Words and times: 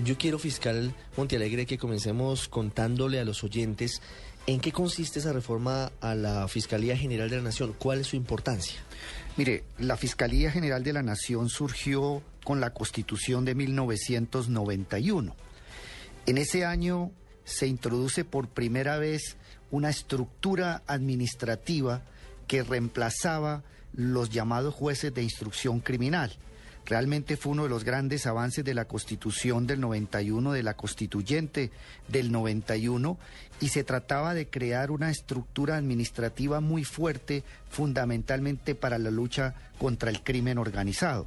Yo 0.00 0.16
quiero, 0.16 0.38
fiscal 0.38 0.94
Montealegre, 1.16 1.66
que 1.66 1.76
comencemos 1.76 2.48
contándole 2.48 3.18
a 3.18 3.24
los 3.24 3.42
oyentes 3.42 4.00
en 4.46 4.60
qué 4.60 4.70
consiste 4.70 5.18
esa 5.18 5.32
reforma 5.32 5.90
a 6.00 6.14
la 6.14 6.46
Fiscalía 6.46 6.96
General 6.96 7.28
de 7.28 7.36
la 7.36 7.42
Nación, 7.42 7.74
cuál 7.76 8.00
es 8.00 8.06
su 8.06 8.16
importancia. 8.16 8.78
Mire, 9.36 9.64
la 9.78 9.96
Fiscalía 9.96 10.52
General 10.52 10.84
de 10.84 10.92
la 10.92 11.02
Nación 11.02 11.48
surgió 11.48 12.22
con 12.44 12.60
la 12.60 12.72
Constitución 12.72 13.44
de 13.44 13.56
1991. 13.56 15.34
En 16.26 16.38
ese 16.38 16.64
año 16.64 17.10
se 17.44 17.66
introduce 17.66 18.24
por 18.24 18.48
primera 18.48 18.98
vez 18.98 19.36
una 19.70 19.90
estructura 19.90 20.82
administrativa 20.86 22.02
que 22.46 22.62
reemplazaba 22.62 23.64
los 23.92 24.30
llamados 24.30 24.74
jueces 24.74 25.12
de 25.12 25.24
instrucción 25.24 25.80
criminal. 25.80 26.36
Realmente 26.88 27.36
fue 27.36 27.52
uno 27.52 27.64
de 27.64 27.68
los 27.68 27.84
grandes 27.84 28.26
avances 28.26 28.64
de 28.64 28.72
la 28.72 28.86
Constitución 28.86 29.66
del 29.66 29.78
91, 29.78 30.52
de 30.52 30.62
la 30.62 30.72
Constituyente 30.72 31.70
del 32.08 32.32
91, 32.32 33.18
y 33.60 33.68
se 33.68 33.84
trataba 33.84 34.32
de 34.32 34.48
crear 34.48 34.90
una 34.90 35.10
estructura 35.10 35.76
administrativa 35.76 36.60
muy 36.60 36.84
fuerte, 36.84 37.44
fundamentalmente 37.68 38.74
para 38.74 38.96
la 38.96 39.10
lucha 39.10 39.54
contra 39.78 40.08
el 40.08 40.22
crimen 40.22 40.56
organizado. 40.56 41.26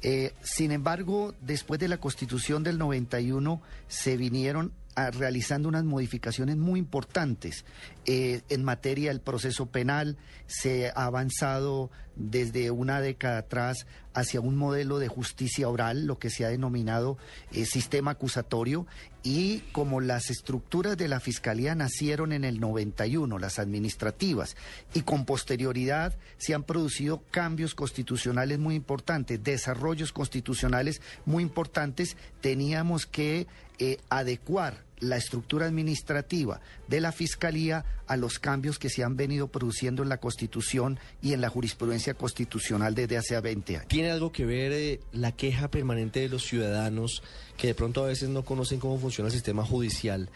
Eh, 0.00 0.32
sin 0.42 0.72
embargo, 0.72 1.34
después 1.42 1.78
de 1.78 1.88
la 1.88 1.98
Constitución 1.98 2.62
del 2.62 2.78
91 2.78 3.60
se 3.88 4.16
vinieron 4.16 4.72
realizando 4.94 5.68
unas 5.68 5.84
modificaciones 5.84 6.56
muy 6.56 6.78
importantes 6.78 7.64
eh, 8.04 8.42
en 8.48 8.64
materia 8.64 9.10
del 9.10 9.20
proceso 9.20 9.66
penal. 9.66 10.16
Se 10.46 10.88
ha 10.88 11.04
avanzado 11.04 11.90
desde 12.16 12.70
una 12.70 13.00
década 13.00 13.38
atrás 13.38 13.86
hacia 14.14 14.40
un 14.40 14.56
modelo 14.56 14.98
de 14.98 15.08
justicia 15.08 15.68
oral, 15.68 16.06
lo 16.06 16.18
que 16.18 16.30
se 16.30 16.44
ha 16.44 16.48
denominado 16.48 17.16
eh, 17.52 17.64
sistema 17.64 18.12
acusatorio, 18.12 18.86
y 19.22 19.60
como 19.72 20.00
las 20.00 20.30
estructuras 20.30 20.96
de 20.96 21.08
la 21.08 21.20
Fiscalía 21.20 21.74
nacieron 21.74 22.32
en 22.32 22.44
el 22.44 22.60
91, 22.60 23.38
las 23.38 23.58
administrativas, 23.58 24.56
y 24.94 25.02
con 25.02 25.24
posterioridad 25.24 26.16
se 26.38 26.54
han 26.54 26.64
producido 26.64 27.22
cambios 27.30 27.74
constitucionales 27.74 28.58
muy 28.58 28.74
importantes, 28.74 29.42
desarrollos 29.42 30.12
constitucionales 30.12 31.00
muy 31.24 31.42
importantes, 31.42 32.16
teníamos 32.40 33.06
que 33.06 33.46
eh, 33.78 33.98
adecuar 34.10 34.91
la 35.02 35.16
estructura 35.16 35.66
administrativa 35.66 36.60
de 36.88 37.00
la 37.00 37.12
Fiscalía 37.12 37.84
a 38.06 38.16
los 38.16 38.38
cambios 38.38 38.78
que 38.78 38.88
se 38.88 39.02
han 39.02 39.16
venido 39.16 39.48
produciendo 39.48 40.02
en 40.02 40.08
la 40.08 40.18
Constitución 40.18 40.98
y 41.20 41.32
en 41.32 41.40
la 41.40 41.48
jurisprudencia 41.48 42.14
constitucional 42.14 42.94
desde 42.94 43.18
hace 43.18 43.38
20 43.38 43.76
años. 43.76 43.88
¿Tiene 43.88 44.12
algo 44.12 44.32
que 44.32 44.46
ver 44.46 44.72
eh, 44.72 45.00
la 45.12 45.32
queja 45.32 45.68
permanente 45.68 46.20
de 46.20 46.28
los 46.28 46.44
ciudadanos 46.44 47.22
que 47.56 47.66
de 47.66 47.74
pronto 47.74 48.04
a 48.04 48.06
veces 48.06 48.28
no 48.28 48.44
conocen 48.44 48.78
cómo 48.78 48.98
funciona 48.98 49.26
el 49.26 49.34
sistema 49.34 49.64
judicial? 49.64 50.30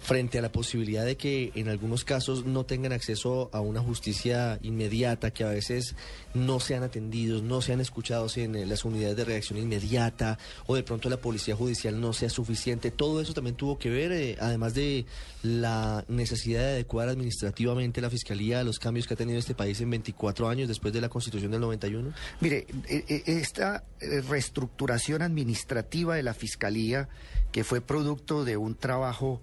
Frente 0.00 0.38
a 0.38 0.42
la 0.42 0.50
posibilidad 0.50 1.04
de 1.04 1.16
que 1.16 1.52
en 1.54 1.68
algunos 1.68 2.04
casos 2.04 2.44
no 2.44 2.64
tengan 2.64 2.92
acceso 2.92 3.50
a 3.52 3.60
una 3.60 3.80
justicia 3.80 4.58
inmediata, 4.62 5.30
que 5.32 5.44
a 5.44 5.48
veces 5.48 5.96
no 6.34 6.60
sean 6.60 6.82
atendidos, 6.82 7.42
no 7.42 7.60
sean 7.60 7.80
escuchados 7.80 8.36
en 8.36 8.54
eh, 8.54 8.66
las 8.66 8.84
unidades 8.84 9.16
de 9.16 9.24
reacción 9.24 9.58
inmediata, 9.58 10.38
o 10.66 10.76
de 10.76 10.82
pronto 10.82 11.08
la 11.10 11.18
policía 11.18 11.56
judicial 11.56 12.00
no 12.00 12.12
sea 12.12 12.30
suficiente. 12.30 12.90
Todo 12.90 13.20
eso 13.20 13.34
también 13.34 13.56
tuvo 13.56 13.78
que 13.78 13.90
ver, 13.90 14.12
eh, 14.12 14.36
además 14.40 14.74
de 14.74 15.06
la 15.42 16.04
necesidad 16.08 16.60
de 16.60 16.68
adecuar 16.68 17.08
administrativamente 17.08 18.00
la 18.00 18.10
Fiscalía 18.10 18.60
a 18.60 18.64
los 18.64 18.78
cambios 18.78 19.06
que 19.06 19.14
ha 19.14 19.16
tenido 19.16 19.38
este 19.38 19.54
país 19.54 19.80
en 19.80 19.90
24 19.90 20.48
años 20.48 20.68
después 20.68 20.92
de 20.94 21.00
la 21.00 21.08
Constitución 21.08 21.50
del 21.50 21.60
91. 21.60 22.12
Mire, 22.40 22.66
eh, 22.88 23.22
esta 23.26 23.84
reestructuración 24.00 25.22
administrativa 25.22 26.16
de 26.16 26.22
la 26.22 26.34
Fiscalía, 26.34 27.08
que 27.52 27.64
fue 27.64 27.80
producto 27.80 28.44
de 28.44 28.56
un 28.56 28.74
trabajo 28.74 29.40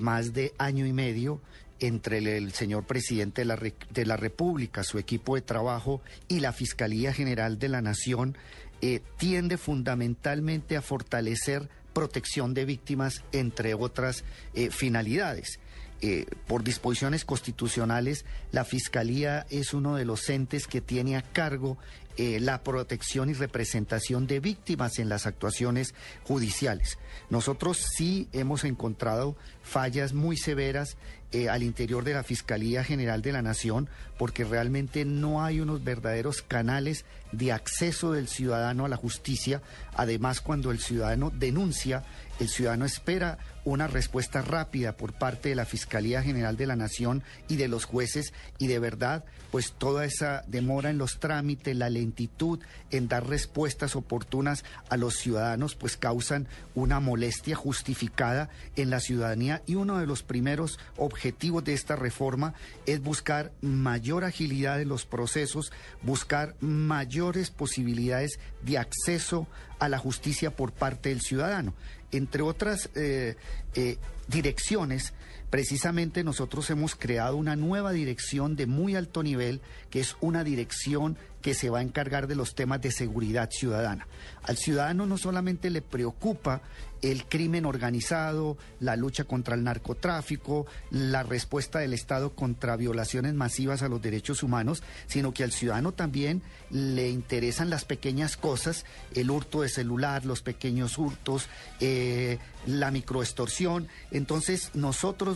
más 0.00 0.32
de 0.32 0.52
año 0.58 0.86
y 0.86 0.92
medio 0.92 1.40
entre 1.80 2.18
el, 2.18 2.52
señor 2.52 2.84
presidente 2.84 3.42
de 3.42 3.44
la, 3.46 3.56
de 3.56 4.06
la, 4.06 4.16
República, 4.16 4.82
su 4.82 4.98
equipo 4.98 5.36
de 5.36 5.42
trabajo 5.42 6.00
y 6.26 6.40
la 6.40 6.52
Fiscalía 6.52 7.12
General 7.12 7.58
de 7.58 7.68
la 7.68 7.82
Nación, 7.82 8.36
eh, 8.80 9.00
tiende 9.16 9.58
fundamentalmente 9.58 10.76
a 10.76 10.82
fortalecer 10.82 11.68
protección 11.92 12.54
de 12.54 12.64
víctimas, 12.64 13.24
entre 13.32 13.74
otras 13.74 14.24
eh, 14.54 14.70
finalidades. 14.70 15.58
Eh, 16.00 16.26
por 16.46 16.62
disposiciones 16.62 17.24
constitucionales, 17.24 18.24
la 18.52 18.64
Fiscalía 18.64 19.46
es 19.50 19.74
uno 19.74 19.96
de 19.96 20.04
los 20.04 20.28
entes 20.30 20.68
que 20.68 20.80
tiene 20.80 21.16
a 21.16 21.22
cargo 21.22 21.76
eh, 22.16 22.40
la 22.40 22.62
protección 22.62 23.30
y 23.30 23.32
representación 23.32 24.26
de 24.26 24.40
víctimas 24.40 24.98
en 24.98 25.08
las 25.08 25.26
actuaciones 25.26 25.94
judiciales. 26.24 26.98
Nosotros 27.30 27.78
sí 27.96 28.28
hemos 28.32 28.64
encontrado 28.64 29.36
fallas 29.62 30.12
muy 30.12 30.36
severas 30.36 30.96
eh, 31.30 31.48
al 31.48 31.62
interior 31.62 32.04
de 32.04 32.14
la 32.14 32.22
Fiscalía 32.22 32.82
General 32.82 33.20
de 33.20 33.32
la 33.32 33.42
Nación 33.42 33.88
porque 34.18 34.44
realmente 34.44 35.04
no 35.04 35.44
hay 35.44 35.60
unos 35.60 35.84
verdaderos 35.84 36.42
canales 36.42 37.04
de 37.32 37.52
acceso 37.52 38.12
del 38.12 38.28
ciudadano 38.28 38.84
a 38.84 38.88
la 38.88 38.96
justicia. 38.96 39.62
Además, 39.94 40.40
cuando 40.40 40.70
el 40.70 40.80
ciudadano 40.80 41.30
denuncia, 41.30 42.02
el 42.40 42.48
ciudadano 42.48 42.84
espera 42.84 43.38
una 43.64 43.86
respuesta 43.86 44.40
rápida 44.40 44.96
por 44.96 45.12
parte 45.12 45.50
de 45.50 45.54
la 45.54 45.66
Fiscalía 45.66 46.22
General 46.22 46.56
de 46.56 46.66
la 46.66 46.76
Nación 46.76 47.22
y 47.48 47.56
de 47.56 47.68
los 47.68 47.84
jueces 47.84 48.32
y 48.56 48.66
de 48.66 48.78
verdad, 48.78 49.24
pues 49.50 49.72
toda 49.72 50.06
esa 50.06 50.42
demora 50.46 50.88
en 50.90 50.98
los 50.98 51.20
trámites, 51.20 51.76
la 51.76 51.90
lentitud 51.90 52.60
en 52.90 53.08
dar 53.08 53.26
respuestas 53.26 53.94
oportunas 53.94 54.64
a 54.88 54.96
los 54.96 55.16
ciudadanos, 55.16 55.74
pues 55.74 55.96
causan 55.96 56.48
una 56.74 56.98
molestia 56.98 57.56
justificada 57.56 58.48
en 58.76 58.88
la 58.88 59.00
ciudadanía 59.00 59.62
y 59.66 59.74
uno 59.74 59.98
de 59.98 60.06
los 60.06 60.22
primeros 60.22 60.78
objetivos 60.96 61.17
de 61.64 61.74
esta 61.74 61.96
reforma 61.96 62.54
es 62.86 63.02
buscar 63.02 63.52
mayor 63.60 64.24
agilidad 64.24 64.80
en 64.80 64.88
los 64.88 65.04
procesos, 65.04 65.72
buscar 66.02 66.54
mayores 66.60 67.50
posibilidades 67.50 68.38
de 68.62 68.78
acceso 68.78 69.46
a 69.78 69.88
la 69.88 69.98
justicia 69.98 70.50
por 70.50 70.72
parte 70.72 71.08
del 71.08 71.20
ciudadano. 71.20 71.74
Entre 72.12 72.42
otras 72.42 72.88
eh, 72.94 73.36
eh, 73.74 73.98
direcciones, 74.28 75.12
precisamente 75.50 76.24
nosotros 76.24 76.68
hemos 76.70 76.94
creado 76.94 77.36
una 77.36 77.56
nueva 77.56 77.92
dirección 77.92 78.56
de 78.56 78.66
muy 78.66 78.96
alto 78.96 79.22
nivel, 79.22 79.60
que 79.90 80.00
es 80.00 80.16
una 80.20 80.44
dirección 80.44 81.16
que 81.42 81.54
se 81.54 81.70
va 81.70 81.78
a 81.78 81.82
encargar 81.82 82.26
de 82.26 82.34
los 82.34 82.54
temas 82.54 82.80
de 82.80 82.90
seguridad 82.90 83.48
ciudadana. 83.50 84.06
Al 84.42 84.56
ciudadano 84.56 85.06
no 85.06 85.18
solamente 85.18 85.70
le 85.70 85.82
preocupa 85.82 86.62
el 87.02 87.26
crimen 87.26 87.64
organizado, 87.64 88.56
la 88.80 88.96
lucha 88.96 89.24
contra 89.24 89.54
el 89.54 89.62
narcotráfico, 89.62 90.66
la 90.90 91.22
respuesta 91.22 91.78
del 91.78 91.92
Estado 91.92 92.34
contra 92.34 92.76
violaciones 92.76 93.34
masivas 93.34 93.82
a 93.82 93.88
los 93.88 94.02
derechos 94.02 94.42
humanos, 94.42 94.82
sino 95.06 95.32
que 95.32 95.44
al 95.44 95.52
ciudadano 95.52 95.92
también 95.92 96.42
le 96.70 97.08
interesan 97.08 97.70
las 97.70 97.84
pequeñas 97.84 98.36
cosas, 98.36 98.84
el 99.14 99.30
hurto 99.30 99.62
de 99.62 99.68
celular, 99.68 100.24
los 100.24 100.42
pequeños 100.42 100.98
hurtos, 100.98 101.48
eh, 101.78 102.38
la 102.66 102.90
microextorsión. 102.90 103.88
Entonces 104.10 104.70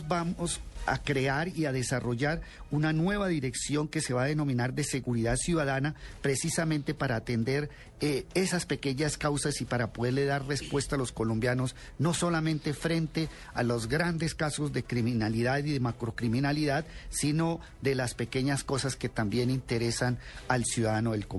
vamos 0.07 0.61
a 0.85 1.01
crear 1.01 1.47
y 1.47 1.65
a 1.65 1.71
desarrollar 1.71 2.41
una 2.71 2.93
nueva 2.93 3.27
dirección 3.27 3.87
que 3.87 4.01
se 4.01 4.13
va 4.13 4.23
a 4.23 4.27
denominar 4.27 4.73
de 4.73 4.83
seguridad 4.83 5.37
ciudadana, 5.37 5.95
precisamente 6.21 6.93
para 6.93 7.15
atender 7.15 7.69
eh, 8.01 8.25
esas 8.33 8.65
pequeñas 8.65 9.17
causas 9.17 9.61
y 9.61 9.65
para 9.65 9.93
poderle 9.93 10.25
dar 10.25 10.45
respuesta 10.45 10.95
a 10.95 10.99
los 10.99 11.11
colombianos, 11.11 11.75
no 11.99 12.13
solamente 12.13 12.73
frente 12.73 13.29
a 13.53 13.63
los 13.63 13.87
grandes 13.87 14.35
casos 14.35 14.73
de 14.73 14.83
criminalidad 14.83 15.59
y 15.59 15.71
de 15.71 15.79
macrocriminalidad, 15.79 16.85
sino 17.09 17.61
de 17.81 17.95
las 17.95 18.13
pequeñas 18.13 18.63
cosas 18.63 18.95
que 18.95 19.09
también 19.09 19.49
interesan 19.49 20.17
al 20.49 20.65
ciudadano 20.65 21.13
del 21.13 21.27
común. 21.27 21.33